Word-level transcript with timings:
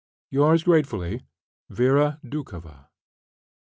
Yours 0.31 0.63
gratefully, 0.63 1.21
VERA 1.69 2.19
DOUKHOVA." 2.25 2.87